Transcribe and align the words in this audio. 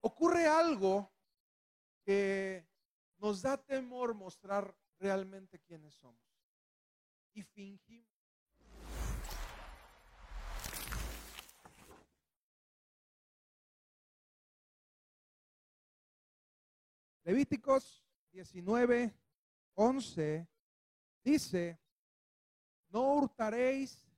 ocurre 0.00 0.46
algo 0.46 1.12
que 2.04 2.66
nos 3.18 3.42
da 3.42 3.56
temor 3.56 4.14
mostrar 4.14 4.74
realmente 4.98 5.58
quiénes 5.60 5.94
somos. 5.94 6.20
Y 7.32 7.42
fingimos. 7.42 8.08
Levíticos 17.22 18.04
19, 18.32 19.14
11 19.74 20.48
dice, 21.22 21.78
no 22.88 23.14
hurtaréis 23.14 24.10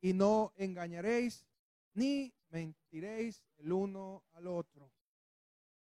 y 0.00 0.12
no 0.12 0.52
engañaréis, 0.56 1.46
ni 1.92 2.34
mentiréis 2.48 3.46
el 3.58 3.72
uno 3.72 4.24
al 4.32 4.46
otro. 4.48 4.90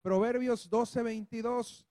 Proverbios 0.03 0.69
12, 0.69 1.03
22. 1.03 1.87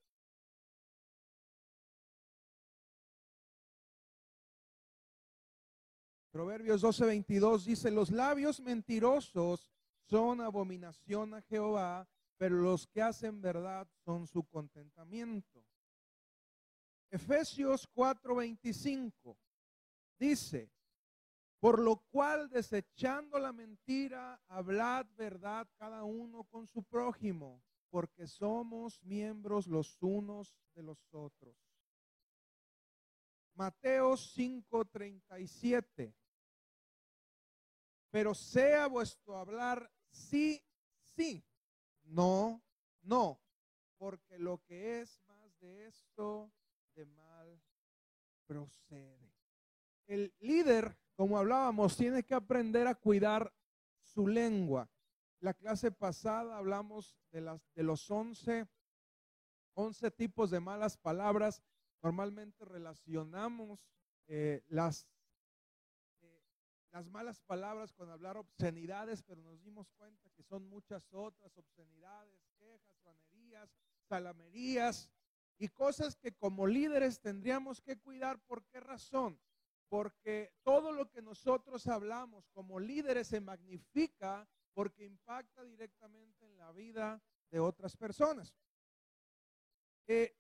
Proverbios 6.32 6.82
12, 6.82 7.06
22 7.06 7.66
dice, 7.66 7.92
los 7.92 8.12
labios 8.12 8.60
mentirosos 8.60 9.72
son 10.08 10.40
abominación 10.40 11.34
a 11.34 11.42
Jehová, 11.42 12.08
pero 12.38 12.58
los 12.58 12.88
que 12.88 13.02
hacen 13.02 13.42
verdad 13.42 13.88
son 14.06 14.28
su 14.28 14.44
contentamiento. 14.44 15.66
Efesios 17.10 17.88
4:25 17.94 19.38
dice, 20.20 20.72
por 21.60 21.80
lo 21.80 21.98
cual 22.12 22.50
desechando 22.50 23.40
la 23.40 23.52
mentira, 23.52 24.40
hablad 24.48 25.08
verdad 25.16 25.68
cada 25.78 26.04
uno 26.04 26.44
con 26.44 26.68
su 26.68 26.84
prójimo, 26.84 27.64
porque 27.90 28.28
somos 28.28 29.02
miembros 29.04 29.68
los 29.68 30.02
unos 30.02 30.56
de 30.76 30.84
los 30.84 31.08
otros. 31.14 31.56
Mateo 33.56 34.16
5:37. 34.16 36.14
Pero 38.12 38.34
sea 38.34 38.88
vuestro 38.88 39.38
hablar 39.38 39.92
sí, 40.10 40.64
sí, 41.02 41.44
no, 42.04 42.64
no, 43.02 43.42
porque 43.98 44.38
lo 44.38 44.60
que 44.64 45.02
es 45.02 45.22
más 45.28 45.58
de 45.60 45.88
esto, 45.88 46.52
de 46.96 47.06
mal 47.06 47.62
procede. 48.46 49.34
El 50.06 50.34
líder, 50.40 50.98
como 51.16 51.38
hablábamos, 51.38 51.98
tiene 51.98 52.24
que 52.24 52.34
aprender 52.34 52.88
a 52.88 52.96
cuidar 52.96 53.54
su 54.00 54.28
lengua. 54.28 54.90
La 55.40 55.54
clase 55.54 55.92
pasada 55.92 56.58
hablamos 56.58 57.18
de, 57.32 57.42
las, 57.42 57.62
de 57.74 57.84
los 57.84 58.10
11, 58.10 58.68
11 59.74 60.12
tipos 60.12 60.50
de 60.50 60.60
malas 60.60 60.98
palabras. 60.98 61.62
Normalmente 62.02 62.66
relacionamos 62.66 63.88
eh, 64.28 64.64
las 64.68 65.08
las 66.98 67.10
malas 67.10 67.42
palabras 67.42 67.94
con 67.94 68.10
hablar 68.10 68.38
obscenidades, 68.38 69.22
pero 69.22 69.40
nos 69.44 69.62
dimos 69.62 69.92
cuenta 69.92 70.32
que 70.32 70.42
son 70.42 70.68
muchas 70.68 71.14
otras 71.14 71.56
obscenidades, 71.56 72.42
quejas, 72.58 73.00
vanerías, 73.04 73.70
salamerías 74.10 75.08
y 75.60 75.68
cosas 75.68 76.16
que 76.16 76.32
como 76.32 76.66
líderes 76.66 77.20
tendríamos 77.20 77.82
que 77.82 77.98
cuidar. 77.98 78.40
¿Por 78.40 78.66
qué 78.66 78.80
razón? 78.80 79.40
Porque 79.90 80.52
todo 80.64 80.92
lo 80.92 81.10
que 81.12 81.22
nosotros 81.22 81.86
hablamos 81.86 82.50
como 82.50 82.80
líderes 82.80 83.28
se 83.28 83.42
magnifica 83.42 84.50
porque 84.78 85.06
impacta 85.06 85.64
directamente 85.64 86.46
en 86.46 86.56
la 86.56 86.72
vida 86.72 87.20
de 87.50 87.60
otras 87.60 87.98
personas. 87.98 88.54
Eh, 90.06 90.38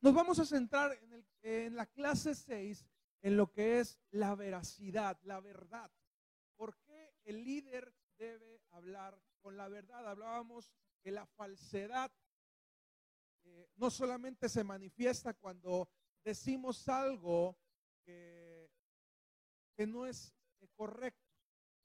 nos 0.00 0.14
vamos 0.14 0.38
a 0.38 0.46
centrar 0.46 0.94
en, 1.02 1.12
el, 1.12 1.26
en 1.42 1.76
la 1.76 1.84
clase 1.84 2.34
6 2.34 2.86
en 3.20 3.36
lo 3.36 3.52
que 3.52 3.80
es 3.80 3.98
la 4.12 4.34
veracidad, 4.34 5.20
la 5.24 5.40
verdad. 5.40 5.90
¿Por 6.56 6.74
qué 6.78 7.12
el 7.24 7.44
líder 7.44 7.94
debe 8.16 8.62
hablar 8.70 9.22
con 9.42 9.58
la 9.58 9.68
verdad? 9.68 10.08
Hablábamos 10.08 10.72
que 11.02 11.10
la 11.10 11.26
falsedad 11.26 12.10
eh, 13.44 13.68
no 13.76 13.90
solamente 13.90 14.48
se 14.48 14.64
manifiesta 14.64 15.34
cuando 15.34 15.90
decimos 16.24 16.88
algo 16.88 17.58
que, 18.06 18.70
no 19.86 20.06
es 20.06 20.34
eh, 20.60 20.68
correcto, 20.74 21.27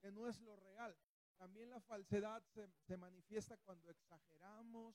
que 0.03 0.11
no 0.11 0.27
es 0.27 0.37
lo 0.41 0.57
real. 0.57 0.93
También 1.37 1.69
la 1.69 1.79
falsedad 1.79 2.43
se 2.85 2.97
manifiesta 2.97 3.55
cuando 3.57 3.89
exageramos, 3.89 4.93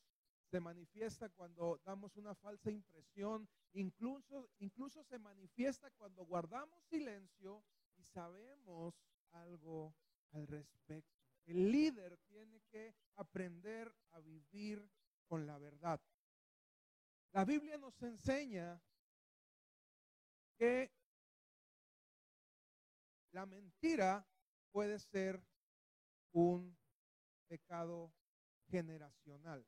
se 0.50 0.60
manifiesta 0.60 1.30
cuando 1.30 1.80
damos 1.82 2.14
una 2.16 2.34
falsa 2.34 2.70
impresión, 2.70 3.48
incluso, 3.72 4.50
incluso 4.58 5.02
se 5.04 5.18
manifiesta 5.18 5.91
cuando 5.92 6.26
guardamos 6.26 6.84
silencio 6.84 7.64
y 7.97 8.04
sabemos 8.04 8.94
algo 9.32 9.94
al 10.32 10.47
respecto. 10.47 11.18
El 11.47 11.72
líder 11.72 12.18
tiene 12.26 12.60
que 12.70 12.94
aprender 13.16 13.91
a 14.10 14.20
vivir 14.20 14.86
con 15.26 15.47
la 15.47 15.56
verdad. 15.56 15.98
La 17.32 17.47
Biblia 17.47 17.78
nos 17.78 18.00
enseña 18.02 18.78
que 20.58 20.92
la 23.32 23.47
mentira 23.47 24.26
puede 24.70 24.98
ser 24.98 25.42
un 26.32 26.76
pecado 27.48 28.12
generacional. 28.68 29.66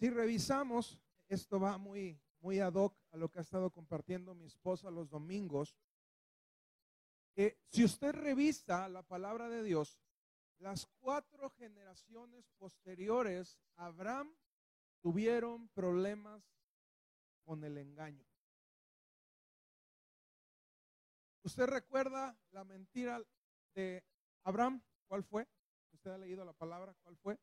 Si 0.00 0.08
revisamos, 0.08 0.98
esto 1.28 1.60
va 1.60 1.76
muy, 1.76 2.18
muy 2.40 2.60
ad 2.60 2.74
hoc 2.74 2.96
a 3.12 3.16
lo 3.16 3.28
que 3.28 3.38
ha 3.38 3.42
estado 3.42 3.70
compartiendo 3.70 4.34
mi 4.34 4.46
esposa 4.46 4.90
los 4.90 5.08
domingos. 5.08 5.76
que 7.32 7.58
si 7.68 7.84
usted 7.84 8.12
revisa 8.12 8.88
la 8.88 9.02
palabra 9.02 9.48
de 9.48 9.62
Dios, 9.62 10.00
las 10.58 10.86
cuatro 10.98 11.50
generaciones 11.50 12.50
posteriores 12.58 13.58
a 13.76 13.86
Abraham 13.86 14.34
tuvieron 15.00 15.68
problemas 15.68 16.44
con 17.44 17.64
el 17.64 17.78
engaño. 17.78 18.26
¿Usted 21.42 21.66
recuerda 21.66 22.36
la 22.50 22.64
mentira 22.64 23.22
de 23.74 24.04
Abraham? 24.44 24.82
¿Cuál 25.06 25.24
fue? 25.24 25.48
¿Usted 25.92 26.10
ha 26.10 26.18
leído 26.18 26.44
la 26.44 26.52
palabra? 26.52 26.94
¿Cuál 27.02 27.16
fue? 27.16 27.38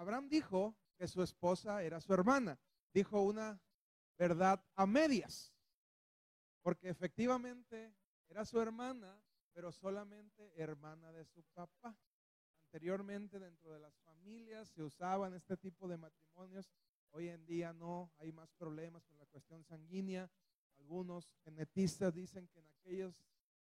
Abraham 0.00 0.30
dijo 0.30 0.74
que 0.96 1.06
su 1.06 1.22
esposa 1.22 1.82
era 1.82 2.00
su 2.00 2.14
hermana. 2.14 2.58
Dijo 2.90 3.20
una 3.20 3.60
verdad 4.16 4.64
a 4.74 4.86
medias. 4.86 5.52
Porque 6.62 6.88
efectivamente 6.88 7.94
era 8.30 8.46
su 8.46 8.58
hermana, 8.58 9.22
pero 9.52 9.70
solamente 9.70 10.54
hermana 10.56 11.12
de 11.12 11.26
su 11.26 11.42
papá. 11.52 11.94
Anteriormente 12.64 13.38
dentro 13.38 13.74
de 13.74 13.78
las 13.78 13.94
familias 13.98 14.70
se 14.70 14.82
usaban 14.82 15.34
este 15.34 15.58
tipo 15.58 15.86
de 15.86 15.98
matrimonios. 15.98 16.72
Hoy 17.10 17.28
en 17.28 17.44
día 17.44 17.74
no, 17.74 18.10
hay 18.16 18.32
más 18.32 18.50
problemas 18.54 19.04
con 19.04 19.18
la 19.18 19.26
cuestión 19.26 19.62
sanguínea. 19.64 20.30
Algunos 20.78 21.30
genetistas 21.44 22.14
dicen 22.14 22.48
que 22.48 22.60
en 22.60 22.70
aquellos 22.70 23.22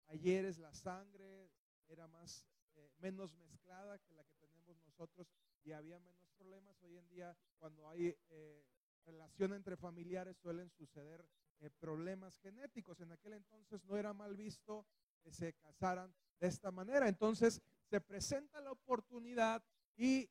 ayeres 0.09 0.59
la 0.59 0.75
sangre 0.75 1.53
era 1.87 2.09
más 2.09 2.45
eh, 2.75 2.91
menos 2.99 3.33
mezclada 3.35 4.01
que 4.01 4.13
la 4.15 4.25
que 4.25 4.35
tenemos 4.35 4.77
nosotros 4.79 5.29
y 5.67 5.73
había 5.73 5.99
menos 5.99 6.29
problemas. 6.39 6.81
Hoy 6.85 6.97
en 6.97 7.09
día, 7.09 7.37
cuando 7.59 7.89
hay 7.89 8.17
eh, 8.31 8.65
relación 9.05 9.53
entre 9.53 9.77
familiares, 9.77 10.37
suelen 10.37 10.71
suceder 10.71 11.29
eh, 11.59 11.71
problemas 11.71 12.39
genéticos. 12.39 13.01
En 13.01 13.11
aquel 13.11 13.33
entonces 13.33 13.85
no 13.85 13.97
era 13.97 14.13
mal 14.13 14.37
visto 14.37 14.87
que 15.25 15.33
se 15.33 15.55
casaran 15.55 16.15
de 16.39 16.47
esta 16.47 16.71
manera. 16.71 17.09
Entonces 17.09 17.61
se 17.91 18.01
presenta 18.01 18.61
la 18.61 18.71
oportunidad 18.71 19.63
y 19.97 20.31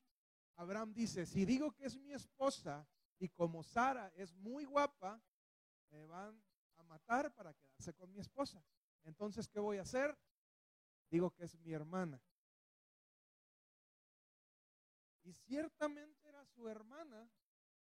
Abraham 0.56 0.94
dice, 0.94 1.26
si 1.26 1.44
digo 1.44 1.72
que 1.72 1.84
es 1.84 1.98
mi 1.98 2.12
esposa 2.12 2.88
y 3.18 3.28
como 3.28 3.62
Sara 3.62 4.10
es 4.16 4.34
muy 4.34 4.64
guapa, 4.64 5.20
me 5.90 6.06
van 6.06 6.42
a 6.76 6.82
matar 6.82 7.30
para 7.34 7.52
quedarse 7.52 7.92
con 7.92 8.10
mi 8.10 8.20
esposa. 8.20 8.64
Entonces, 9.04 9.48
¿qué 9.48 9.60
voy 9.60 9.76
a 9.76 9.82
hacer? 9.82 10.16
Digo 11.10 11.30
que 11.30 11.44
es 11.44 11.54
mi 11.58 11.72
hermana. 11.72 12.20
Y 15.26 15.32
ciertamente 15.32 16.28
era 16.28 16.44
su 16.44 16.68
hermana, 16.68 17.28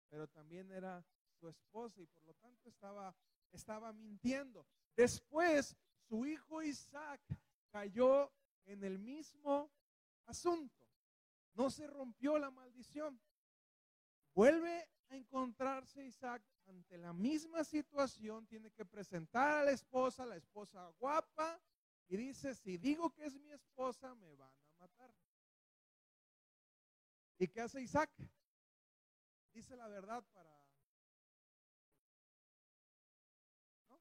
pero 0.08 0.26
también 0.26 0.70
era 0.72 1.04
su 1.38 1.46
esposa 1.46 2.00
y 2.00 2.06
por 2.06 2.24
lo 2.24 2.32
tanto 2.32 2.70
estaba, 2.70 3.14
estaba 3.52 3.92
mintiendo. 3.92 4.66
Después, 4.96 5.76
su 6.08 6.24
hijo 6.24 6.62
Isaac 6.62 7.20
cayó 7.70 8.32
en 8.64 8.82
el 8.82 8.98
mismo 8.98 9.70
asunto. 10.24 10.86
No 11.52 11.68
se 11.68 11.86
rompió 11.86 12.38
la 12.38 12.50
maldición. 12.50 13.20
Vuelve 14.34 14.88
a 15.10 15.16
encontrarse 15.16 16.02
Isaac 16.02 16.42
ante 16.66 16.96
la 16.96 17.12
misma 17.12 17.62
situación, 17.62 18.46
tiene 18.46 18.70
que 18.70 18.86
presentar 18.86 19.58
a 19.58 19.64
la 19.64 19.72
esposa, 19.72 20.24
la 20.24 20.36
esposa 20.36 20.88
guapa, 20.98 21.60
y 22.08 22.16
dice, 22.16 22.54
si 22.54 22.78
digo 22.78 23.12
que 23.12 23.26
es 23.26 23.38
mi 23.38 23.50
esposa, 23.52 24.14
me 24.14 24.34
van. 24.34 24.63
¿Y 27.38 27.48
qué 27.48 27.60
hace 27.60 27.80
Isaac? 27.82 28.10
Dice 29.52 29.76
la 29.76 29.88
verdad 29.88 30.24
para... 30.32 30.50
No, 33.88 34.00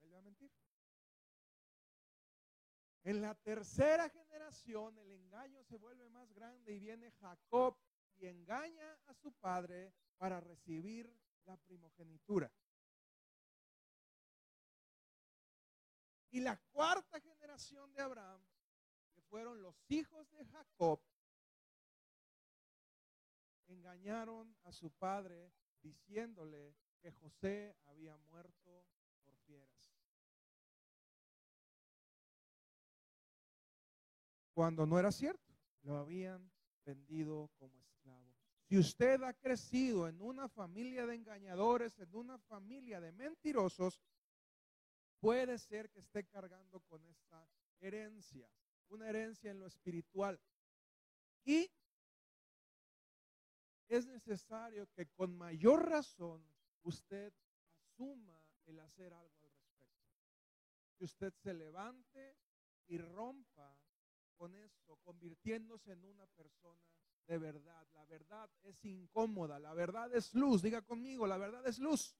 vuelve 0.00 0.16
a 0.16 0.22
mentir. 0.22 0.50
En 3.02 3.22
la 3.22 3.34
tercera 3.34 4.08
generación 4.08 4.98
el 4.98 5.10
engaño 5.12 5.62
se 5.64 5.76
vuelve 5.76 6.08
más 6.10 6.32
grande 6.32 6.74
y 6.74 6.78
viene 6.78 7.10
Jacob 7.12 7.78
y 8.16 8.26
engaña 8.26 8.98
a 9.06 9.14
su 9.14 9.32
padre 9.32 9.94
para 10.18 10.40
recibir 10.40 11.10
la 11.44 11.56
primogenitura. 11.56 12.52
Y 16.30 16.40
la 16.40 16.56
cuarta 16.70 17.20
generación 17.20 17.92
de 17.92 18.02
Abraham, 18.02 18.40
que 19.14 19.22
fueron 19.22 19.62
los 19.62 19.74
hijos 19.88 20.30
de 20.30 20.44
Jacob, 20.46 21.00
engañaron 23.70 24.56
a 24.64 24.72
su 24.72 24.90
padre 24.90 25.52
diciéndole 25.82 26.74
que 27.00 27.12
José 27.12 27.76
había 27.86 28.16
muerto 28.16 28.86
por 29.24 29.36
fieras. 29.38 29.94
Cuando 34.52 34.86
no 34.86 34.98
era 34.98 35.10
cierto, 35.10 35.56
lo 35.82 35.96
habían 35.96 36.50
vendido 36.84 37.50
como 37.58 37.80
esclavo. 37.80 38.36
Si 38.68 38.78
usted 38.78 39.22
ha 39.22 39.32
crecido 39.32 40.06
en 40.06 40.20
una 40.20 40.48
familia 40.48 41.06
de 41.06 41.14
engañadores, 41.14 41.98
en 41.98 42.14
una 42.14 42.38
familia 42.38 43.00
de 43.00 43.12
mentirosos, 43.12 44.00
puede 45.18 45.58
ser 45.58 45.90
que 45.90 46.00
esté 46.00 46.24
cargando 46.24 46.80
con 46.80 47.04
esta 47.06 47.48
herencia, 47.80 48.50
una 48.88 49.08
herencia 49.08 49.50
en 49.50 49.60
lo 49.60 49.66
espiritual. 49.66 50.40
Y 51.44 51.70
es 53.90 54.06
necesario 54.06 54.86
que 54.92 55.06
con 55.06 55.36
mayor 55.36 55.88
razón 55.88 56.44
usted 56.82 57.32
asuma 57.72 58.40
el 58.66 58.78
hacer 58.78 59.12
algo 59.12 59.46
al 59.46 59.52
respecto. 59.52 60.16
Que 60.96 61.04
usted 61.04 61.32
se 61.34 61.52
levante 61.52 62.36
y 62.86 62.98
rompa 62.98 63.76
con 64.36 64.54
esto, 64.54 64.96
convirtiéndose 64.98 65.92
en 65.92 66.04
una 66.04 66.26
persona 66.28 66.88
de 67.26 67.38
verdad. 67.38 67.86
La 67.92 68.04
verdad 68.04 68.48
es 68.62 68.84
incómoda, 68.84 69.58
la 69.58 69.74
verdad 69.74 70.14
es 70.14 70.34
luz. 70.34 70.62
Diga 70.62 70.82
conmigo, 70.82 71.26
la 71.26 71.36
verdad 71.36 71.66
es 71.66 71.78
luz. 71.78 72.16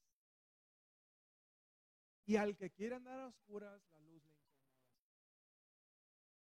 Y 2.26 2.36
al 2.36 2.56
que 2.56 2.70
quiere 2.70 2.96
andar 2.96 3.20
a 3.20 3.26
oscuras, 3.28 3.80
la 3.92 4.00
luz 4.00 4.24
le 4.24 4.34
incomoda. 4.34 4.80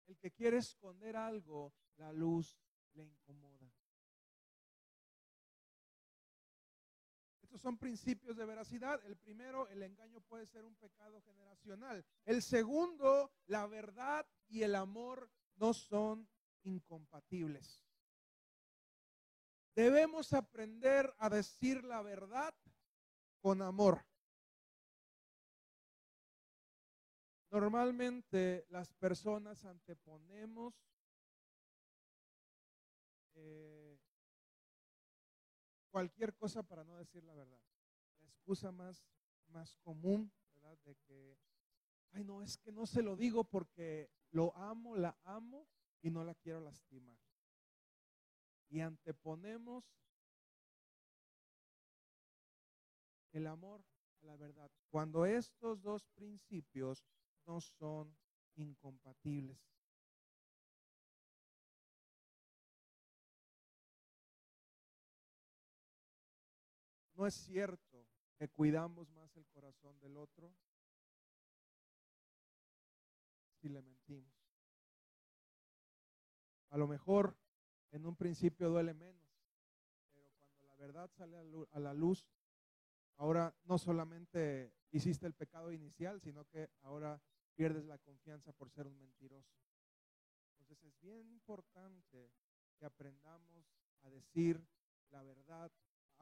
El 0.06 0.18
que 0.18 0.30
quiere 0.30 0.56
esconder 0.56 1.16
algo, 1.16 1.72
la 1.96 2.12
luz 2.12 2.58
le 2.94 3.04
incomoda. 3.04 3.70
Son 7.62 7.78
principios 7.78 8.36
de 8.36 8.44
veracidad. 8.44 9.00
El 9.06 9.16
primero, 9.16 9.68
el 9.68 9.82
engaño 9.84 10.20
puede 10.20 10.46
ser 10.46 10.64
un 10.64 10.74
pecado 10.74 11.22
generacional. 11.22 12.04
El 12.24 12.42
segundo, 12.42 13.32
la 13.46 13.66
verdad 13.66 14.26
y 14.48 14.62
el 14.62 14.74
amor 14.74 15.30
no 15.54 15.72
son 15.72 16.28
incompatibles. 16.64 17.86
Debemos 19.76 20.32
aprender 20.32 21.14
a 21.18 21.30
decir 21.30 21.84
la 21.84 22.02
verdad 22.02 22.52
con 23.40 23.62
amor. 23.62 24.04
Normalmente 27.50 28.66
las 28.70 28.92
personas 28.94 29.64
anteponemos 29.64 30.74
eh, 33.34 33.81
cualquier 35.92 36.34
cosa 36.34 36.64
para 36.64 36.82
no 36.82 36.96
decir 36.96 37.22
la 37.22 37.34
verdad. 37.34 37.60
La 38.18 38.26
excusa 38.26 38.72
más, 38.72 39.04
más 39.46 39.76
común. 39.84 40.32
De 40.84 40.96
que, 41.06 41.36
ay 42.12 42.24
no, 42.24 42.40
es 42.40 42.56
que 42.56 42.72
no 42.72 42.86
se 42.86 43.02
lo 43.02 43.14
digo 43.14 43.44
porque 43.44 44.10
lo 44.30 44.56
amo, 44.56 44.96
la 44.96 45.16
amo 45.24 45.66
y 46.00 46.10
no 46.10 46.24
la 46.24 46.34
quiero 46.34 46.60
lastimar. 46.60 47.18
Y 48.68 48.80
anteponemos 48.80 49.84
el 53.32 53.46
amor 53.46 53.84
a 54.22 54.24
la 54.24 54.36
verdad. 54.36 54.70
Cuando 54.88 55.26
estos 55.26 55.82
dos 55.82 56.06
principios 56.14 57.04
no 57.46 57.60
son 57.60 58.16
incompatibles. 58.54 59.58
No 67.22 67.28
es 67.28 67.34
cierto 67.34 68.04
que 68.36 68.48
cuidamos 68.48 69.08
más 69.10 69.36
el 69.36 69.46
corazón 69.46 69.96
del 70.00 70.16
otro 70.16 70.52
si 73.60 73.68
le 73.68 73.80
mentimos. 73.80 74.34
A 76.70 76.76
lo 76.76 76.88
mejor 76.88 77.38
en 77.92 78.06
un 78.06 78.16
principio 78.16 78.70
duele 78.70 78.92
menos, 78.92 79.30
pero 80.12 80.28
cuando 80.36 80.62
la 80.64 80.74
verdad 80.74 81.08
sale 81.16 81.36
a 81.70 81.78
la 81.78 81.94
luz, 81.94 82.26
ahora 83.18 83.54
no 83.66 83.78
solamente 83.78 84.74
hiciste 84.90 85.24
el 85.24 85.34
pecado 85.34 85.70
inicial, 85.70 86.20
sino 86.20 86.44
que 86.46 86.70
ahora 86.80 87.22
pierdes 87.54 87.84
la 87.84 87.98
confianza 87.98 88.50
por 88.52 88.68
ser 88.68 88.88
un 88.88 88.98
mentiroso. 88.98 89.54
Entonces 90.58 90.82
es 90.82 91.00
bien 91.00 91.30
importante 91.30 92.32
que 92.80 92.84
aprendamos 92.84 93.64
a 94.02 94.10
decir 94.10 94.66
la 95.10 95.22
verdad, 95.22 95.70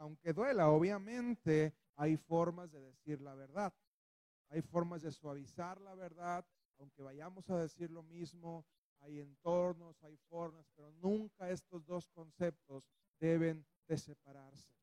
aunque 0.00 0.32
duela, 0.32 0.70
obviamente 0.70 1.74
hay 1.96 2.16
formas 2.16 2.72
de 2.72 2.80
decir 2.80 3.20
la 3.20 3.34
verdad. 3.34 3.72
Hay 4.48 4.62
formas 4.62 5.02
de 5.02 5.12
suavizar 5.12 5.78
la 5.82 5.94
verdad, 5.94 6.44
aunque 6.78 7.02
vayamos 7.02 7.48
a 7.50 7.58
decir 7.58 7.90
lo 7.90 8.02
mismo, 8.02 8.64
hay 9.00 9.20
entornos, 9.20 10.02
hay 10.02 10.16
formas, 10.28 10.66
pero 10.74 10.90
nunca 10.92 11.50
estos 11.50 11.84
dos 11.84 12.08
conceptos 12.08 12.82
deben 13.20 13.66
de 13.86 13.98
separarse. 13.98 14.74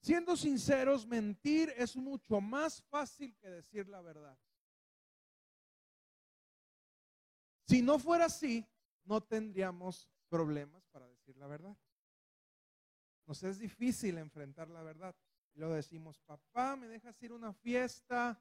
Siendo 0.00 0.36
sinceros, 0.36 1.06
mentir 1.06 1.72
es 1.76 1.96
mucho 1.96 2.40
más 2.40 2.82
fácil 2.90 3.36
que 3.36 3.48
decir 3.48 3.88
la 3.88 4.02
verdad. 4.02 4.36
Si 7.68 7.80
no 7.80 8.00
fuera 8.00 8.24
así, 8.24 8.66
no 9.04 9.20
tendríamos 9.22 10.08
problemas 10.28 10.86
para 10.88 11.08
decir 11.08 11.36
la 11.36 11.46
verdad. 11.46 11.76
Nos 13.26 13.42
es 13.42 13.58
difícil 13.58 14.18
enfrentar 14.18 14.68
la 14.68 14.82
verdad. 14.82 15.14
Luego 15.54 15.74
decimos, 15.74 16.18
papá, 16.20 16.76
¿me 16.76 16.88
dejas 16.88 17.20
ir 17.22 17.32
a 17.32 17.34
una 17.34 17.52
fiesta? 17.52 18.40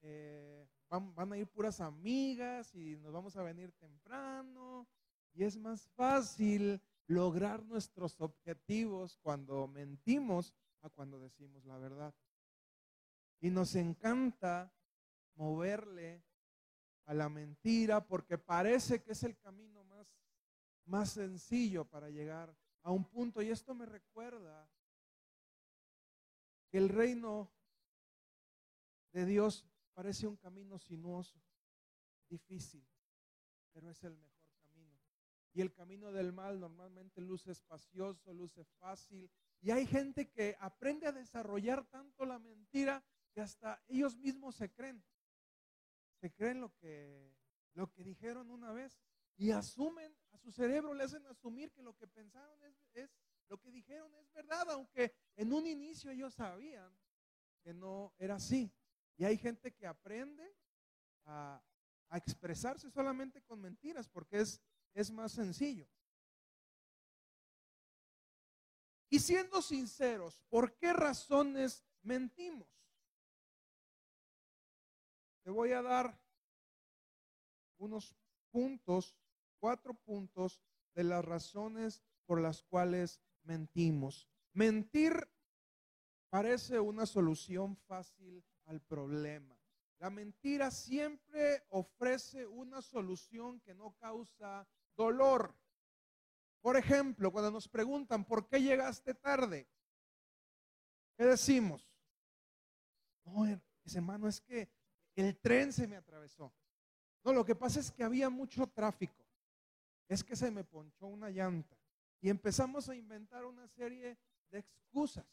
Eh, 0.00 0.66
van, 0.88 1.14
van 1.14 1.32
a 1.32 1.36
ir 1.38 1.46
puras 1.46 1.80
amigas 1.80 2.74
y 2.74 2.96
nos 2.96 3.12
vamos 3.12 3.36
a 3.36 3.42
venir 3.42 3.72
temprano. 3.72 4.88
Y 5.32 5.44
es 5.44 5.56
más 5.56 5.88
fácil 5.88 6.80
lograr 7.06 7.64
nuestros 7.64 8.20
objetivos 8.20 9.18
cuando 9.18 9.66
mentimos 9.66 10.54
a 10.82 10.90
cuando 10.90 11.18
decimos 11.18 11.64
la 11.64 11.78
verdad. 11.78 12.14
Y 13.40 13.50
nos 13.50 13.74
encanta 13.74 14.72
moverle 15.34 16.22
a 17.06 17.14
la 17.14 17.28
mentira 17.28 18.06
porque 18.06 18.38
parece 18.38 19.02
que 19.02 19.12
es 19.12 19.22
el 19.22 19.36
camino 19.38 19.83
más, 20.86 21.10
sencillo 21.10 21.84
para 21.84 22.10
llegar 22.10 22.54
a 22.82 22.90
un 22.90 23.04
punto. 23.04 23.42
Y 23.42 23.50
esto 23.50 23.74
me 23.74 23.86
recuerda 23.86 24.68
que 26.70 26.78
el 26.78 26.88
reino 26.88 27.50
de 29.12 29.24
Dios 29.26 29.66
parece 29.94 30.26
un 30.26 30.36
camino 30.36 30.78
sinuoso, 30.78 31.40
difícil, 32.28 32.84
pero 33.72 33.90
es 33.90 34.02
el 34.02 34.16
mejor 34.16 34.50
camino. 34.60 35.00
Y 35.52 35.60
el 35.60 35.72
camino 35.72 36.10
del 36.10 36.32
mal 36.32 36.58
normalmente 36.58 37.20
luce 37.20 37.52
espacioso, 37.52 38.34
luce 38.34 38.64
fácil, 38.64 39.30
y 39.60 39.70
hay 39.70 39.86
gente 39.86 40.28
que 40.28 40.56
aprende 40.60 41.06
a 41.06 41.12
desarrollar 41.12 41.86
tanto 41.86 42.26
la 42.26 42.38
mentira 42.38 43.02
que 43.32 43.40
hasta 43.40 43.82
ellos 43.88 44.16
mismos 44.16 44.56
se 44.56 44.70
creen. 44.70 45.02
Se 46.20 46.32
creen 46.32 46.60
lo 46.60 46.74
que, 46.76 47.34
lo 47.74 47.90
que 47.90 48.04
dijeron 48.04 48.50
una 48.50 48.72
vez. 48.72 49.00
Y 49.36 49.50
asumen, 49.50 50.16
a 50.32 50.38
su 50.38 50.52
cerebro 50.52 50.94
le 50.94 51.04
hacen 51.04 51.26
asumir 51.26 51.72
que 51.72 51.82
lo 51.82 51.96
que 51.96 52.06
pensaron 52.06 52.62
es, 52.64 52.76
es 52.92 53.10
lo 53.48 53.58
que 53.58 53.70
dijeron 53.70 54.14
es 54.16 54.32
verdad, 54.32 54.70
aunque 54.70 55.14
en 55.36 55.52
un 55.52 55.66
inicio 55.66 56.10
ellos 56.10 56.34
sabían 56.34 56.96
que 57.62 57.74
no 57.74 58.14
era 58.18 58.36
así. 58.36 58.72
Y 59.16 59.24
hay 59.24 59.36
gente 59.36 59.72
que 59.72 59.86
aprende 59.86 60.56
a, 61.24 61.62
a 62.08 62.16
expresarse 62.16 62.90
solamente 62.90 63.42
con 63.42 63.60
mentiras 63.60 64.08
porque 64.08 64.40
es, 64.40 64.60
es 64.94 65.10
más 65.10 65.32
sencillo. 65.32 65.88
Y 69.10 69.20
siendo 69.20 69.62
sinceros, 69.62 70.40
¿por 70.48 70.76
qué 70.76 70.92
razones 70.92 71.84
mentimos? 72.02 72.68
Te 75.42 75.50
voy 75.50 75.72
a 75.72 75.82
dar 75.82 76.18
unos 77.78 78.16
puntos, 78.50 79.16
cuatro 79.64 79.94
puntos 79.94 80.60
de 80.94 81.04
las 81.04 81.24
razones 81.24 82.02
por 82.26 82.38
las 82.38 82.62
cuales 82.64 83.22
mentimos. 83.44 84.28
Mentir 84.52 85.26
parece 86.28 86.78
una 86.78 87.06
solución 87.06 87.74
fácil 87.74 88.44
al 88.66 88.82
problema. 88.82 89.58
La 90.00 90.10
mentira 90.10 90.70
siempre 90.70 91.64
ofrece 91.70 92.46
una 92.46 92.82
solución 92.82 93.58
que 93.60 93.74
no 93.74 93.96
causa 93.98 94.68
dolor. 94.98 95.56
Por 96.60 96.76
ejemplo, 96.76 97.32
cuando 97.32 97.50
nos 97.50 97.66
preguntan, 97.66 98.22
¿por 98.26 98.46
qué 98.46 98.60
llegaste 98.60 99.14
tarde? 99.14 99.66
¿Qué 101.16 101.24
decimos? 101.24 101.90
No, 103.24 103.46
ese 103.82 103.96
hermano, 103.96 104.28
es 104.28 104.42
que 104.42 104.68
el 105.16 105.38
tren 105.38 105.72
se 105.72 105.86
me 105.86 105.96
atravesó. 105.96 106.52
No, 107.24 107.32
lo 107.32 107.46
que 107.46 107.54
pasa 107.54 107.80
es 107.80 107.90
que 107.90 108.04
había 108.04 108.28
mucho 108.28 108.66
tráfico. 108.66 109.23
Es 110.08 110.22
que 110.22 110.36
se 110.36 110.50
me 110.50 110.64
ponchó 110.64 111.06
una 111.06 111.30
llanta. 111.30 111.76
Y 112.20 112.30
empezamos 112.30 112.88
a 112.88 112.94
inventar 112.94 113.44
una 113.44 113.66
serie 113.68 114.18
de 114.50 114.58
excusas. 114.58 115.26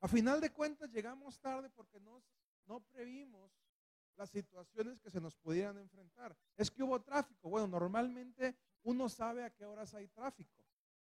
A 0.00 0.08
final 0.08 0.40
de 0.40 0.50
cuentas 0.50 0.90
llegamos 0.90 1.40
tarde 1.40 1.70
porque 1.70 1.98
no, 1.98 2.22
no 2.66 2.80
previmos 2.80 3.50
las 4.16 4.30
situaciones 4.30 5.00
que 5.00 5.10
se 5.10 5.20
nos 5.20 5.36
pudieran 5.36 5.78
enfrentar. 5.78 6.36
Es 6.56 6.70
que 6.70 6.82
hubo 6.82 7.00
tráfico. 7.00 7.48
Bueno, 7.48 7.66
normalmente 7.68 8.56
uno 8.82 9.08
sabe 9.08 9.44
a 9.44 9.50
qué 9.50 9.64
horas 9.64 9.94
hay 9.94 10.08
tráfico. 10.08 10.64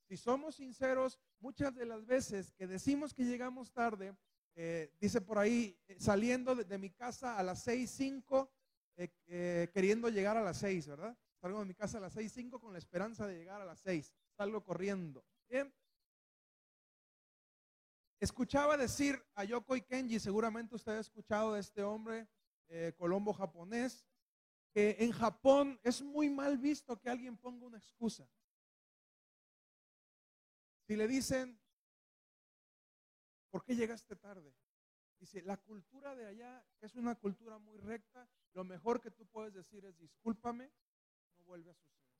Si 0.08 0.18
somos 0.18 0.56
sinceros, 0.56 1.20
muchas 1.40 1.74
de 1.74 1.86
las 1.86 2.06
veces 2.06 2.52
que 2.54 2.68
decimos 2.68 3.14
que 3.14 3.24
llegamos 3.24 3.72
tarde, 3.72 4.16
eh, 4.56 4.92
dice 5.00 5.20
por 5.20 5.38
ahí, 5.38 5.78
eh, 5.88 5.98
saliendo 6.00 6.56
de, 6.56 6.78
mi 6.78 6.92
casa 6.92 7.38
a 7.38 7.44
las 7.44 7.64
seis 7.64 7.92
cinco, 7.92 8.52
eh, 8.96 9.70
queriendo 9.74 10.10
llegar 10.10 10.38
a 10.38 10.44
las 10.44 10.58
seis, 10.58 10.88
¿verdad? 10.88 11.18
Salgo 11.46 11.60
de 11.60 11.66
mi 11.66 11.76
casa 11.76 12.00
a 12.00 12.02
las 12.02 12.18
6.05 12.18 12.60
con 12.60 12.74
la 12.74 12.80
esperanza 12.80 13.28
de 13.28 13.38
llegar 13.38 13.62
a 13.62 13.66
las 13.66 13.80
6. 13.82 14.12
Salgo 14.36 14.64
corriendo. 14.64 15.24
Bien. 15.48 15.72
Escuchaba 18.20 18.76
decir 18.78 19.24
a 19.36 19.44
Yoko 19.44 19.76
Kenji, 19.88 20.20
seguramente 20.20 20.74
usted 20.74 20.94
ha 20.94 21.00
escuchado 21.02 21.54
de 21.54 21.60
este 21.60 21.84
hombre, 21.84 22.28
eh, 22.68 22.96
colombo 22.98 23.32
japonés, 23.32 24.08
que 24.74 24.96
en 24.98 25.12
Japón 25.12 25.80
es 25.84 26.02
muy 26.02 26.32
mal 26.32 26.58
visto 26.58 27.00
que 27.00 27.12
alguien 27.12 27.38
ponga 27.38 27.68
una 27.68 27.78
excusa. 27.78 28.28
Si 30.88 30.96
le 30.96 31.08
dicen, 31.08 31.62
¿por 33.52 33.64
qué 33.64 33.76
llegaste 33.76 34.16
tarde? 34.16 34.52
Dice, 35.20 35.44
la 35.44 35.58
cultura 35.58 36.16
de 36.16 36.26
allá 36.26 36.66
es 36.82 36.96
una 36.96 37.14
cultura 37.14 37.60
muy 37.60 37.78
recta. 37.78 38.28
Lo 38.54 38.64
mejor 38.64 39.00
que 39.00 39.12
tú 39.12 39.28
puedes 39.28 39.54
decir 39.54 39.86
es, 39.86 39.96
discúlpame, 40.00 40.72
vuelve 41.46 41.72
a 41.72 41.74
suceder. 41.74 42.20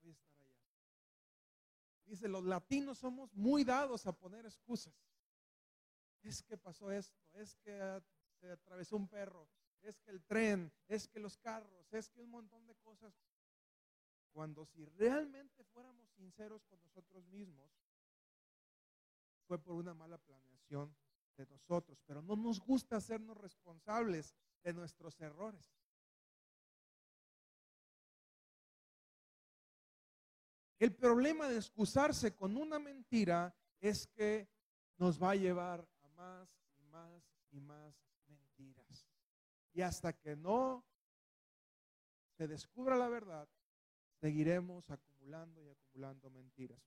Voy 0.00 0.10
a 0.10 0.12
estar 0.12 0.40
allá. 0.42 0.64
Dice, 2.04 2.28
los 2.28 2.44
latinos 2.44 2.98
somos 2.98 3.32
muy 3.34 3.64
dados 3.64 4.06
a 4.06 4.12
poner 4.12 4.44
excusas. 4.46 4.94
Es 6.22 6.42
que 6.42 6.56
pasó 6.56 6.90
esto, 6.90 7.20
es 7.34 7.56
que 7.56 8.02
se 8.40 8.50
atravesó 8.50 8.96
un 8.96 9.08
perro, 9.08 9.48
es 9.82 10.00
que 10.00 10.10
el 10.10 10.22
tren, 10.24 10.72
es 10.88 11.08
que 11.08 11.20
los 11.20 11.36
carros, 11.38 11.92
es 11.92 12.10
que 12.10 12.20
un 12.20 12.30
montón 12.30 12.66
de 12.66 12.74
cosas. 12.76 13.14
Cuando 14.32 14.66
si 14.66 14.84
realmente 14.84 15.64
fuéramos 15.64 16.10
sinceros 16.10 16.64
con 16.64 16.80
nosotros 16.82 17.26
mismos, 17.28 17.70
fue 19.46 19.58
por 19.58 19.74
una 19.74 19.94
mala 19.94 20.18
planeación 20.18 20.94
de 21.36 21.46
nosotros, 21.46 22.02
pero 22.06 22.20
no 22.22 22.36
nos 22.36 22.60
gusta 22.60 22.96
hacernos 22.96 23.36
responsables 23.36 24.34
de 24.62 24.72
nuestros 24.72 25.20
errores. 25.20 25.72
El 30.78 30.94
problema 30.94 31.48
de 31.48 31.56
excusarse 31.56 32.34
con 32.34 32.56
una 32.56 32.78
mentira 32.78 33.54
es 33.80 34.06
que 34.08 34.48
nos 34.98 35.22
va 35.22 35.30
a 35.30 35.36
llevar 35.36 35.88
a 36.02 36.08
más 36.08 36.48
y 36.78 36.82
más 36.84 37.22
y 37.50 37.60
más 37.60 37.94
mentiras. 38.26 39.08
Y 39.72 39.80
hasta 39.80 40.12
que 40.12 40.36
no 40.36 40.84
se 42.36 42.46
descubra 42.46 42.96
la 42.96 43.08
verdad, 43.08 43.48
seguiremos 44.20 44.90
acumulando 44.90 45.62
y 45.62 45.68
acumulando 45.68 46.30
mentiras. 46.30 46.82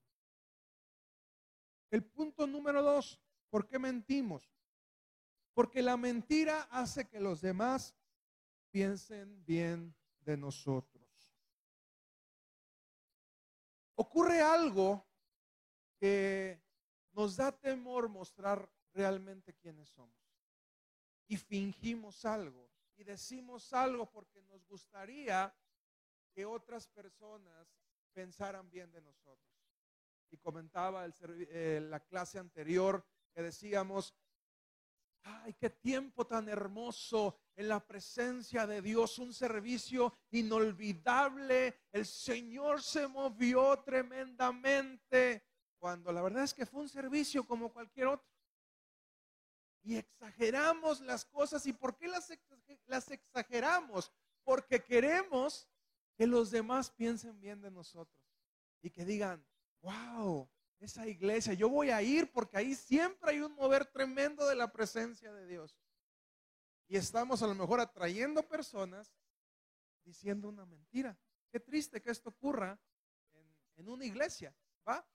El 1.90 2.04
punto 2.04 2.46
número 2.46 2.84
dos, 2.84 3.20
¿por 3.50 3.68
qué 3.68 3.80
mentimos? 3.80 4.54
Porque 5.56 5.82
la 5.82 5.98
mentira 5.98 6.68
hace 6.70 7.08
que 7.08 7.20
los 7.20 7.42
demás 7.42 7.96
piensen 8.70 9.44
bien 9.46 9.96
de 10.20 10.38
nosotros 10.38 10.99
ocurre 14.00 14.42
algo 14.42 15.06
que 16.00 16.58
nos 17.12 17.36
da 17.36 17.52
temor 17.52 18.08
mostrar 18.08 18.70
realmente 18.94 19.54
quiénes 19.54 19.90
somos. 19.90 20.18
Y 21.28 21.36
fingimos 21.36 22.24
algo 22.24 22.72
y 22.96 23.04
decimos 23.04 23.74
algo 23.74 24.10
porque 24.10 24.42
nos 24.44 24.66
gustaría 24.66 25.54
que 26.34 26.46
otras 26.46 26.88
personas 26.88 27.68
pensaran 28.14 28.70
bien 28.70 28.90
de 28.92 29.02
nosotros. 29.02 29.54
Y 30.32 30.38
comentaba 30.38 31.04
el, 31.04 31.14
eh, 31.50 31.82
la 31.82 32.00
clase 32.00 32.40
anterior 32.40 33.06
que 33.34 33.42
decíamos, 33.42 34.16
ay, 35.24 35.54
qué 35.54 35.70
tiempo 35.70 36.26
tan 36.26 36.50
hermoso 36.50 37.38
en 37.56 37.68
la 37.68 37.86
presencia 37.86 38.66
de 38.66 38.82
Dios, 38.82 39.20
un 39.20 39.34
servicio 39.34 40.14
inolvidable. 40.32 41.80
El 41.92 42.06
Señor 42.06 42.82
se 42.82 43.08
movió 43.08 43.78
tremendamente 43.84 45.44
cuando 45.78 46.12
la 46.12 46.22
verdad 46.22 46.44
es 46.44 46.54
que 46.54 46.66
fue 46.66 46.82
un 46.82 46.90
servicio 46.90 47.46
como 47.46 47.72
cualquier 47.72 48.08
otro. 48.08 48.28
Y 49.84 49.96
exageramos 49.96 51.02
las 51.02 51.26
cosas. 51.26 51.66
¿Y 51.66 51.74
por 51.74 51.98
qué 51.98 52.08
las, 52.08 52.32
las 52.86 53.10
exageramos? 53.12 54.12
Porque 54.44 54.84
queremos 54.84 55.68
que 56.16 56.28
los 56.28 56.52
demás 56.52 56.92
piensen 56.92 57.40
bien 57.40 57.62
de 57.62 57.72
nosotros 57.72 58.20
y 58.82 58.90
que 58.90 59.06
digan, 59.06 59.46
wow, 59.82 60.50
esa 60.80 61.06
iglesia, 61.08 61.54
yo 61.54 61.70
voy 61.70 61.90
a 61.90 62.02
ir 62.02 62.32
porque 62.32 62.58
ahí 62.58 62.74
siempre 62.76 63.32
hay 63.32 63.42
un 63.42 63.54
mover 63.54 63.86
tremendo 63.86 64.48
de 64.48 64.56
la 64.56 64.72
presencia 64.72 65.34
de 65.34 65.46
Dios 65.46 65.78
y 66.90 66.98
estamos 66.98 67.44
a 67.44 67.48
lo 67.48 67.54
mejor 67.54 67.80
atrayendo 67.80 68.48
personas 68.48 69.14
diciendo 70.04 70.50
una 70.50 70.66
mentira. 70.66 71.18
Qué 71.52 71.60
triste 71.60 72.02
que 72.02 72.10
esto 72.10 72.30
ocurra 72.30 72.80
en, 73.76 73.88
una 73.88 74.06
iglesia, 74.06 74.54
¿va? 74.88 75.08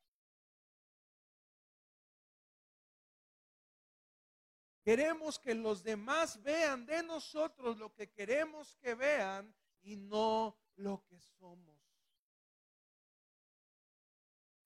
Queremos 4.85 5.39
que 5.39 5.55
los 5.55 5.83
demás 5.83 6.41
vean 6.43 6.87
de 6.87 7.03
nosotros 7.03 7.77
lo 7.77 7.93
que 7.93 8.11
queremos 8.11 8.77
que 8.77 8.95
vean 8.95 9.53
y 9.83 9.97
no 9.97 10.57
lo 10.77 11.05
que 11.07 11.19
somos. 11.19 11.74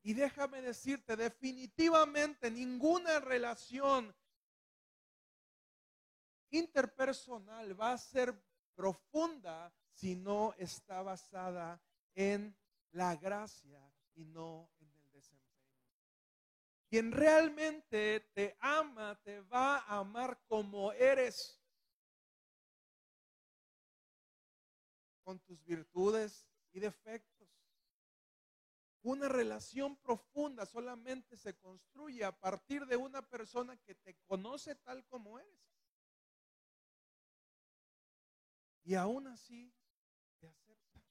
Y 0.09 0.15
déjame 0.15 0.63
decirte, 0.63 1.17
definitivamente 1.17 2.51
ninguna 2.51 3.21
relación 3.21 4.17
interpersonal 6.49 7.79
va 7.79 7.93
a 7.93 7.99
ser 7.99 8.35
profunda 8.75 9.71
si 9.93 10.17
no 10.17 10.55
está 10.57 11.03
basada 11.03 11.79
en 12.15 12.57
la 12.93 13.17
gracia 13.17 13.83
y 14.15 14.25
no 14.25 14.71
en 14.81 14.91
el 14.95 15.11
desempeño. 15.11 15.77
Quien 16.89 17.13
realmente 17.13 18.31
te 18.33 18.57
ama, 18.61 19.21
te 19.23 19.43
va 19.43 19.81
a 19.81 19.99
amar 19.99 20.41
como 20.47 20.91
eres, 20.93 21.61
con 25.23 25.39
tus 25.41 25.63
virtudes 25.67 26.49
y 26.73 26.81
defectos. 26.81 27.38
Una 29.03 29.29
relación 29.29 29.97
profunda 29.97 30.67
solamente 30.67 31.37
se 31.37 31.57
construye 31.57 32.25
a 32.25 32.33
partir 32.33 32.85
de 32.87 32.97
una 32.97 33.23
persona 33.23 33.77
que 33.77 33.95
te 33.95 34.17
conoce 34.27 34.75
tal 34.75 35.07
como 35.07 35.39
eres. 35.39 35.61
Y 38.83 38.95
aún 38.95 39.29
así 39.29 39.73
te 40.41 40.49
acepta. 40.49 41.03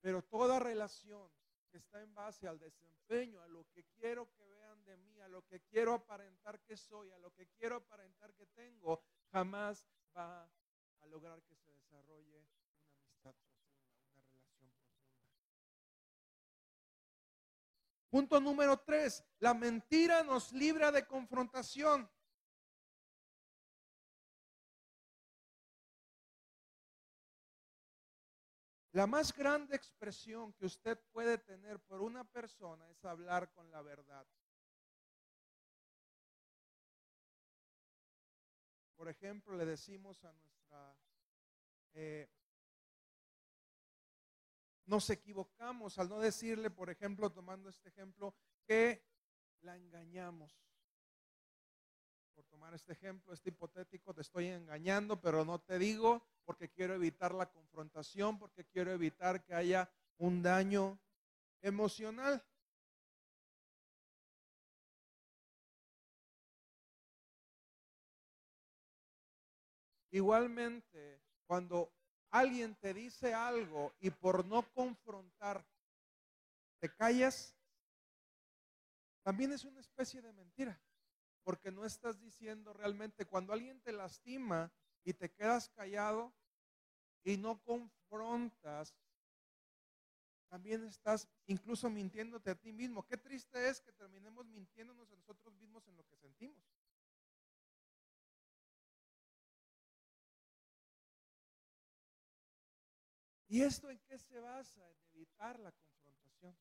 Pero 0.00 0.22
toda 0.22 0.60
relación 0.60 1.28
que 1.70 1.78
está 1.78 2.00
en 2.00 2.14
base 2.14 2.46
al 2.46 2.58
desempeño, 2.58 3.40
a 3.42 3.48
lo 3.48 3.66
que 3.70 3.84
quiero 3.84 4.30
que 4.32 4.44
vean 4.46 4.84
de 4.84 4.96
mí, 4.98 5.20
a 5.20 5.28
lo 5.28 5.44
que 5.46 5.60
quiero 5.62 5.94
aparentar 5.94 6.60
que 6.60 6.76
soy, 6.76 7.10
a 7.10 7.18
lo 7.18 7.32
que 7.32 7.48
quiero 7.48 7.76
aparentar 7.76 8.32
que 8.34 8.46
tengo, 8.46 9.02
jamás 9.32 9.84
va 10.16 10.48
a 11.00 11.06
lograr 11.06 11.42
que 11.42 11.56
se 11.56 11.72
desarrolle 11.72 12.46
Punto 18.16 18.40
número 18.40 18.78
tres, 18.78 19.22
la 19.40 19.52
mentira 19.52 20.22
nos 20.22 20.50
libra 20.50 20.90
de 20.90 21.06
confrontación. 21.06 22.10
La 28.92 29.06
más 29.06 29.36
grande 29.36 29.76
expresión 29.76 30.54
que 30.54 30.64
usted 30.64 30.98
puede 31.12 31.36
tener 31.36 31.78
por 31.80 32.00
una 32.00 32.24
persona 32.24 32.88
es 32.88 33.04
hablar 33.04 33.52
con 33.52 33.70
la 33.70 33.82
verdad. 33.82 34.26
Por 38.94 39.10
ejemplo, 39.10 39.54
le 39.58 39.66
decimos 39.66 40.24
a 40.24 40.32
nuestra... 40.32 40.96
Eh, 41.92 42.30
nos 44.86 45.10
equivocamos 45.10 45.98
al 45.98 46.08
no 46.08 46.20
decirle, 46.20 46.70
por 46.70 46.90
ejemplo, 46.90 47.30
tomando 47.30 47.68
este 47.68 47.88
ejemplo, 47.88 48.34
que 48.66 49.04
la 49.60 49.76
engañamos. 49.76 50.56
Por 52.34 52.44
tomar 52.46 52.74
este 52.74 52.92
ejemplo, 52.92 53.32
este 53.32 53.50
hipotético, 53.50 54.14
te 54.14 54.20
estoy 54.20 54.46
engañando, 54.46 55.20
pero 55.20 55.44
no 55.44 55.60
te 55.60 55.78
digo 55.78 56.24
porque 56.44 56.70
quiero 56.70 56.94
evitar 56.94 57.34
la 57.34 57.50
confrontación, 57.50 58.38
porque 58.38 58.64
quiero 58.64 58.92
evitar 58.92 59.42
que 59.42 59.54
haya 59.54 59.90
un 60.18 60.42
daño 60.42 60.98
emocional. 61.60 62.44
Igualmente, 70.10 71.20
cuando 71.46 71.92
alguien 72.38 72.74
te 72.76 72.94
dice 72.94 73.34
algo 73.34 73.92
y 74.00 74.10
por 74.10 74.44
no 74.46 74.62
confrontar 74.72 75.64
te 76.78 76.88
callas, 76.94 77.56
también 79.22 79.52
es 79.52 79.64
una 79.64 79.80
especie 79.80 80.22
de 80.22 80.32
mentira, 80.32 80.80
porque 81.42 81.70
no 81.72 81.84
estás 81.84 82.20
diciendo 82.20 82.72
realmente, 82.72 83.24
cuando 83.24 83.52
alguien 83.52 83.80
te 83.80 83.92
lastima, 83.92 84.70
y 85.06 85.14
te 85.14 85.30
quedas 85.30 85.68
callado 85.68 86.34
y 87.22 87.36
no 87.36 87.62
confrontas, 87.62 88.92
también 90.48 90.84
estás 90.84 91.28
incluso 91.46 91.88
mintiéndote 91.88 92.50
a 92.50 92.56
ti 92.56 92.72
mismo. 92.72 93.06
Qué 93.06 93.16
triste 93.16 93.68
es 93.68 93.80
que 93.80 93.92
terminemos 93.92 94.46
mintiéndonos 94.46 95.10
a 95.12 95.16
nosotros 95.16 95.54
mismos 95.54 95.86
en 95.86 95.96
lo 95.96 96.04
que 96.04 96.16
sentimos. 96.16 96.75
¿Y 103.48 103.62
esto 103.62 103.90
en 103.90 103.98
qué 104.00 104.18
se 104.18 104.40
basa? 104.40 104.88
En 104.90 104.98
evitar 105.14 105.58
la 105.60 105.72
confrontación. 105.72 106.56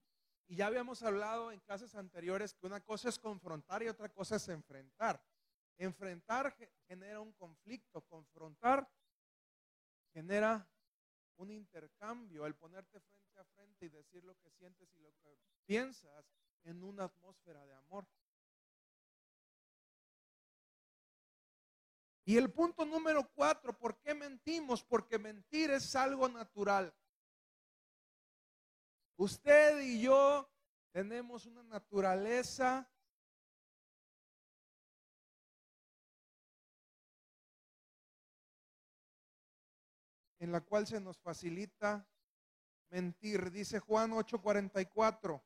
Y 0.48 0.56
ya 0.58 0.68
habíamos 0.68 1.02
hablado 1.02 1.52
en 1.52 1.60
clases 1.62 1.96
anteriores 1.96 2.54
que 2.54 2.68
una 2.68 2.82
cosa 2.82 3.10
es 3.10 3.18
confrontar 3.18 3.82
y 3.82 3.88
otra 3.88 4.10
cosa 4.10 4.36
es 4.36 4.48
enfrentar. 4.50 5.24
Enfrentar 5.78 6.56
genera 6.88 7.20
un 7.20 7.34
conflicto, 7.34 8.02
confrontar 8.02 8.88
genera 10.14 10.66
un 11.38 11.52
intercambio, 11.52 12.46
el 12.46 12.56
ponerte 12.56 13.00
frente 13.02 13.40
a 13.40 13.44
frente 13.44 13.86
y 13.86 13.90
decir 13.90 14.24
lo 14.24 14.38
que 14.38 14.50
sientes 14.52 14.96
y 14.96 15.00
lo 15.00 15.12
que 15.18 15.38
piensas 15.66 16.26
en 16.64 16.84
una 16.84 17.06
atmósfera 17.06 17.66
de 17.66 17.74
amor. 17.74 18.08
Y 22.28 22.38
el 22.38 22.52
punto 22.52 22.84
número 22.86 23.30
cuatro, 23.36 23.78
¿por 23.78 24.00
qué 24.00 24.16
mentimos? 24.16 24.84
Porque 24.84 25.20
mentir 25.20 25.70
es 25.70 25.96
algo 25.96 26.28
natural. 26.28 26.92
Usted 29.16 29.80
y 29.82 30.02
yo 30.02 30.50
tenemos 30.92 31.46
una 31.46 31.62
naturaleza 31.62 32.90
en 40.40 40.52
la 40.52 40.62
cual 40.62 40.88
se 40.88 41.00
nos 41.00 41.20
facilita 41.20 42.08
mentir. 42.90 43.52
Dice 43.52 43.80
Juan 43.80 44.12
8:44, 44.14 45.44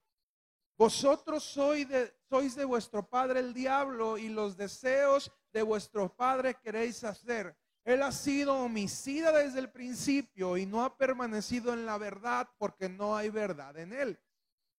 vosotros 0.77 1.43
sois 1.43 1.89
de, 1.89 2.15
sois 2.29 2.55
de 2.55 2.63
vuestro 2.63 3.05
padre 3.05 3.41
el 3.41 3.53
diablo 3.53 4.17
y 4.17 4.29
los 4.29 4.55
deseos 4.55 5.29
de 5.51 5.61
vuestro 5.61 6.15
padre 6.15 6.55
queréis 6.55 7.03
hacer. 7.03 7.55
Él 7.83 8.03
ha 8.03 8.11
sido 8.11 8.55
homicida 8.55 9.31
desde 9.31 9.59
el 9.59 9.71
principio 9.71 10.57
y 10.57 10.65
no 10.65 10.83
ha 10.83 10.95
permanecido 10.95 11.73
en 11.73 11.85
la 11.85 11.97
verdad 11.97 12.47
porque 12.57 12.89
no 12.89 13.15
hay 13.15 13.29
verdad 13.29 13.77
en 13.77 13.93
él. 13.93 14.19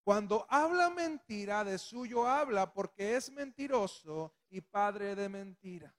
Cuando 0.04 0.46
habla 0.48 0.90
mentira, 0.90 1.64
de 1.64 1.78
suyo 1.78 2.26
habla 2.26 2.72
porque 2.72 3.16
es 3.16 3.30
mentiroso 3.30 4.34
y 4.48 4.60
padre 4.60 5.14
de 5.14 5.28
mentira. 5.28 5.94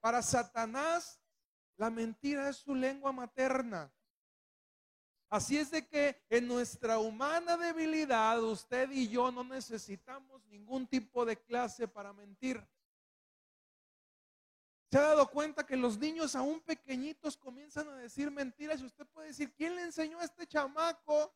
Para 0.00 0.22
Satanás, 0.22 1.20
la 1.76 1.90
mentira 1.90 2.48
es 2.48 2.56
su 2.56 2.74
lengua 2.74 3.12
materna. 3.12 3.92
Así 5.28 5.58
es 5.58 5.70
de 5.70 5.86
que 5.86 6.24
en 6.30 6.46
nuestra 6.46 6.98
humana 6.98 7.56
debilidad, 7.56 8.40
usted 8.42 8.90
y 8.90 9.08
yo 9.08 9.32
no 9.32 9.42
necesitamos 9.42 10.44
ningún 10.46 10.86
tipo 10.86 11.24
de 11.24 11.36
clase 11.36 11.88
para 11.88 12.12
mentir. 12.12 12.64
¿Se 14.90 14.98
ha 14.98 15.02
dado 15.02 15.28
cuenta 15.30 15.66
que 15.66 15.76
los 15.76 15.98
niños 15.98 16.36
aún 16.36 16.60
pequeñitos 16.60 17.36
comienzan 17.36 17.88
a 17.88 17.96
decir 17.96 18.30
mentiras? 18.30 18.80
Y 18.80 18.86
usted 18.86 19.06
puede 19.06 19.28
decir, 19.28 19.52
¿quién 19.54 19.74
le 19.74 19.82
enseñó 19.82 20.20
a 20.20 20.24
este 20.24 20.46
chamaco 20.46 21.34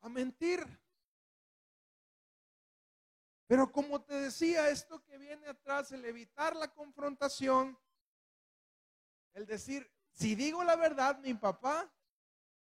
a 0.00 0.08
mentir? 0.08 0.66
Pero 3.46 3.70
como 3.70 4.02
te 4.02 4.14
decía, 4.14 4.68
esto 4.70 5.02
que 5.04 5.18
viene 5.18 5.46
atrás, 5.48 5.92
el 5.92 6.04
evitar 6.04 6.54
la 6.56 6.72
confrontación, 6.72 7.78
el 9.32 9.46
decir, 9.46 9.88
si 10.12 10.34
digo 10.34 10.64
la 10.64 10.76
verdad, 10.76 11.18
mi 11.18 11.34
papá 11.34 11.92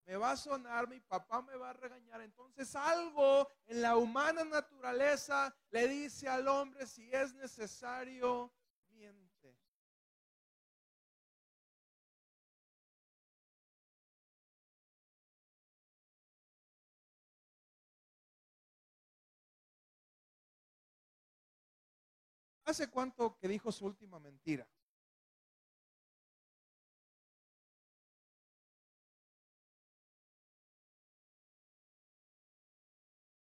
me 0.05 0.15
va 0.17 0.31
a 0.31 0.37
sonar, 0.37 0.87
mi 0.87 0.99
papá 0.99 1.41
me 1.41 1.55
va 1.55 1.71
a 1.71 1.73
regañar. 1.73 2.21
Entonces 2.21 2.75
algo 2.75 3.49
en 3.65 3.81
la 3.81 3.97
humana 3.97 4.43
naturaleza 4.43 5.53
le 5.71 5.87
dice 5.87 6.27
al 6.29 6.47
hombre, 6.47 6.85
si 6.87 7.09
es 7.11 7.33
necesario, 7.33 8.53
¿Hace 22.65 22.89
cuánto 22.89 23.37
que 23.37 23.47
dijo 23.47 23.71
su 23.71 23.85
última 23.85 24.19
mentira? 24.19 24.67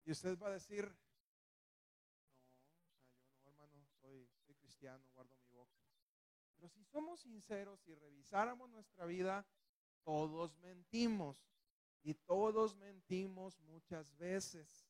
Y 0.06 0.12
usted 0.12 0.39
va 0.39 0.47
a 0.47 0.51
decir, 0.51 0.86
no, 0.86 0.91
o 3.49 3.49
sea, 3.49 3.49
yo 3.49 3.49
no, 3.49 3.49
hermano, 3.49 3.86
soy, 3.99 4.30
cristiano, 4.62 5.03
guardo 5.13 5.36
mi 5.36 5.49
boca. 5.49 5.82
Pero 6.56 6.69
si 6.69 6.86
somos 6.86 7.19
sinceros 7.19 7.86
y 7.88 7.95
revisáramos 7.95 8.69
nuestra 8.69 9.06
vida, 9.06 9.45
todos 10.03 10.56
mentimos. 10.60 11.43
Y 12.03 12.13
todos 12.13 12.77
mentimos 12.77 13.60
muchas 13.62 14.15
veces. 14.15 14.88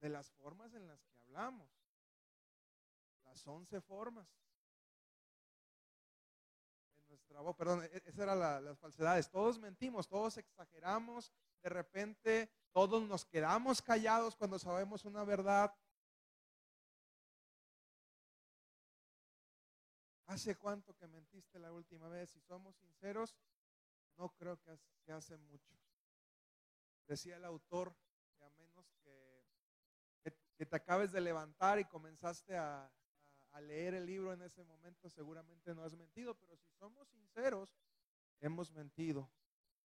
De 0.00 0.08
las 0.08 0.30
formas 0.30 0.72
en 0.72 0.86
las 0.86 1.04
que 1.04 1.18
hablamos. 1.18 1.83
Las 3.34 3.48
once 3.48 3.80
formas. 3.80 4.28
En 6.98 7.08
nuestra 7.08 7.40
voz, 7.40 7.56
perdón, 7.56 7.82
e, 7.82 7.90
esas 7.96 8.18
eran 8.20 8.38
las 8.38 8.78
falsedades. 8.78 9.28
Todos 9.28 9.58
mentimos, 9.58 10.06
todos 10.06 10.36
exageramos. 10.36 11.32
De 11.60 11.68
repente 11.68 12.48
todos 12.70 13.02
nos 13.02 13.24
quedamos 13.24 13.82
callados 13.82 14.36
cuando 14.36 14.56
sabemos 14.60 15.04
una 15.04 15.24
verdad. 15.24 15.74
¿Hace 20.26 20.54
cuánto 20.56 20.94
que 20.94 21.08
mentiste 21.08 21.58
la 21.58 21.72
última 21.72 22.08
vez? 22.08 22.30
Si 22.30 22.40
somos 22.40 22.76
sinceros, 22.76 23.34
no 24.16 24.28
creo 24.36 24.60
que 25.04 25.12
hace 25.12 25.36
mucho. 25.38 25.74
Decía 27.08 27.36
el 27.36 27.44
autor 27.44 27.96
que 28.38 28.44
a 28.44 28.50
menos 28.50 28.86
que, 29.02 29.42
que, 30.56 30.66
te 30.66 30.76
acabes 30.76 31.10
de 31.10 31.20
levantar 31.20 31.80
y 31.80 31.84
comenzaste 31.84 32.56
a, 32.56 32.88
a 33.54 33.60
leer 33.60 33.94
el 33.94 34.04
libro 34.04 34.32
en 34.32 34.42
ese 34.42 34.64
momento, 34.64 35.08
seguramente 35.08 35.74
no 35.74 35.84
has 35.84 35.96
mentido, 35.96 36.34
pero 36.34 36.56
si 36.56 36.70
somos 36.72 37.08
sinceros, 37.08 37.72
hemos 38.40 38.70
mentido 38.72 39.30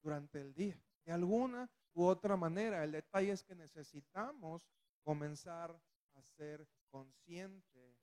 durante 0.02 0.40
el 0.40 0.54
día. 0.54 0.80
de 1.04 1.12
alguna 1.14 1.70
u 1.94 2.04
otra 2.04 2.36
manera. 2.36 2.84
El 2.84 2.92
detalle 2.92 3.32
es 3.32 3.42
que 3.42 3.54
necesitamos 3.54 4.68
comenzar 5.02 5.80
a 6.14 6.22
ser 6.22 6.68
conscientes, 6.90 7.96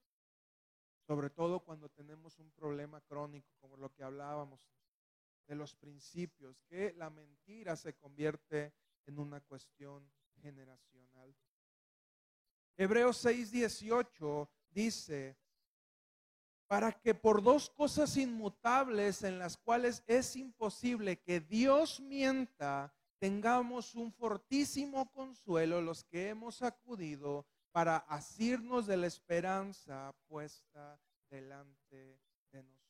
sobre 1.06 1.30
todo 1.30 1.60
cuando 1.60 1.88
tenemos 1.89 2.39
un 2.39 2.51
problema 2.51 2.99
crónico, 3.01 3.54
como 3.60 3.78
lo 3.78 3.91
que 3.93 4.01
hablábamos 4.01 4.67
de 5.45 5.56
los 5.56 5.75
principios, 5.75 6.60
que 6.63 6.93
la 6.93 7.12
mentira 7.12 7.75
se 7.75 7.93
convierte 7.93 8.73
en 9.06 9.19
una 9.19 9.39
cuestión 9.41 10.12
generacional. 10.41 11.36
Hebreos 12.75 13.23
6:18 13.23 14.49
dice, 14.71 15.38
para 16.67 16.91
que 16.91 17.13
por 17.13 17.43
dos 17.43 17.69
cosas 17.69 18.17
inmutables 18.17 19.23
en 19.23 19.39
las 19.39 19.58
cuales 19.58 20.04
es 20.08 20.36
imposible 20.36 21.19
que 21.21 21.39
Dios 21.39 21.99
mienta, 21.99 22.93
tengamos 23.19 23.95
un 23.95 24.12
fortísimo 24.12 25.12
consuelo 25.12 25.82
los 25.82 26.04
que 26.04 26.30
hemos 26.30 26.62
acudido 26.62 27.45
para 27.71 27.97
asirnos 27.97 28.88
de 28.88 28.97
la 28.97 29.08
esperanza 29.08 30.15
puesta 30.28 30.99
delante 31.30 32.19
de 32.51 32.63
nosotros. 32.63 32.86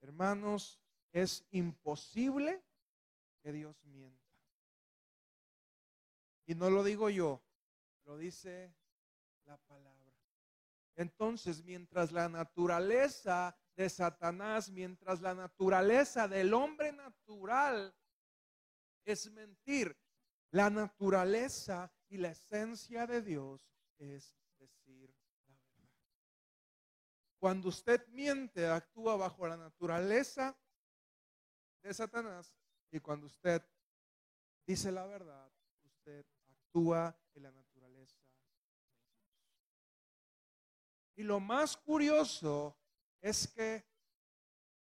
Hermanos, 0.00 0.80
es 1.12 1.46
imposible 1.50 2.62
que 3.42 3.52
Dios 3.52 3.76
mienta. 3.84 4.18
Y 6.46 6.54
no 6.54 6.68
lo 6.70 6.82
digo 6.82 7.10
yo, 7.10 7.40
lo 8.04 8.16
dice 8.16 8.74
la 9.44 9.56
palabra. 9.56 9.91
Entonces, 10.96 11.62
mientras 11.64 12.12
la 12.12 12.28
naturaleza 12.28 13.56
de 13.76 13.88
Satanás, 13.88 14.70
mientras 14.70 15.20
la 15.20 15.34
naturaleza 15.34 16.28
del 16.28 16.52
hombre 16.52 16.92
natural 16.92 17.94
es 19.04 19.30
mentir, 19.30 19.96
la 20.50 20.68
naturaleza 20.68 21.90
y 22.08 22.18
la 22.18 22.30
esencia 22.30 23.06
de 23.06 23.22
Dios 23.22 23.66
es 23.98 24.36
decir 24.58 25.14
la 25.46 25.54
verdad. 25.54 25.90
Cuando 27.38 27.68
usted 27.68 28.06
miente, 28.08 28.66
actúa 28.66 29.16
bajo 29.16 29.46
la 29.46 29.56
naturaleza 29.56 30.56
de 31.82 31.94
Satanás 31.94 32.54
y 32.90 33.00
cuando 33.00 33.26
usted 33.26 33.62
dice 34.66 34.92
la 34.92 35.06
verdad, 35.06 35.50
usted 35.84 36.26
actúa 36.48 37.18
en 37.34 37.42
la 37.44 37.50
naturaleza 37.50 38.20
de 38.20 38.36
Dios. 38.36 38.52
Y 41.22 41.24
lo 41.24 41.38
más 41.38 41.76
curioso 41.76 42.76
es 43.20 43.46
que 43.46 43.86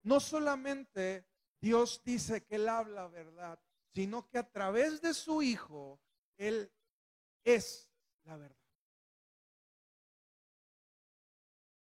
no 0.03 0.19
solamente 0.19 1.27
Dios 1.59 2.03
dice 2.03 2.45
que 2.45 2.57
Él 2.57 2.69
habla 2.69 3.07
verdad, 3.07 3.59
sino 3.91 4.29
que 4.29 4.37
a 4.37 4.47
través 4.47 5.01
de 5.01 5.15
su 5.15 5.41
Hijo, 5.41 5.99
Él 6.37 6.71
es 7.43 7.89
la 8.25 8.37
verdad. 8.37 8.55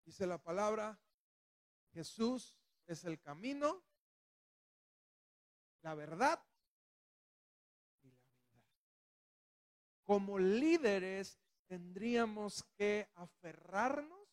Dice 0.04 0.24
la 0.24 0.38
palabra, 0.38 1.02
Jesús 1.92 2.56
es 2.86 3.02
el 3.02 3.20
camino, 3.20 3.82
la 5.82 5.96
verdad 5.96 6.40
y 8.02 8.12
la 8.12 8.22
vida. 8.52 8.70
Como 10.04 10.38
líderes 10.38 11.40
tendríamos 11.66 12.62
que 12.76 13.10
aferrarnos 13.16 14.23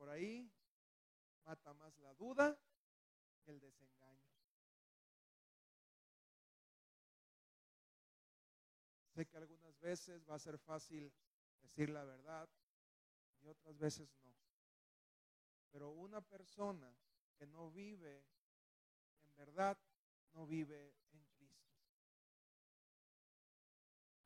por 0.00 0.08
ahí, 0.08 0.50
mata 1.44 1.74
más 1.74 1.94
la 1.98 2.14
duda 2.14 2.58
que 3.44 3.50
el 3.50 3.60
desengaño. 3.60 4.32
Sé 9.14 9.26
que 9.26 9.36
algunas 9.36 9.78
veces 9.78 10.26
va 10.26 10.36
a 10.36 10.38
ser 10.38 10.56
fácil 10.56 11.12
decir 11.60 11.90
la 11.90 12.02
verdad, 12.04 12.48
y 13.42 13.48
otras 13.48 13.76
veces 13.76 14.10
no. 14.22 14.34
Pero 15.70 15.90
una 15.90 16.22
persona 16.22 16.90
que 17.36 17.46
no 17.46 17.70
vive 17.70 18.24
en 19.26 19.36
verdad, 19.36 19.78
no 20.32 20.46
vive 20.46 20.94
en 21.12 21.26
Cristo. 21.36 21.76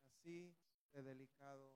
Así 0.04 0.54
de 0.92 1.02
delicado. 1.02 1.73